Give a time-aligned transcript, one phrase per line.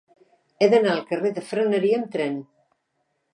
[0.63, 2.41] He d'anar al carrer de Freneria amb tren.